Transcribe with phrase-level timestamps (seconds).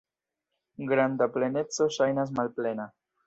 [0.91, 2.89] Granda pleneco ŝajnas malplena.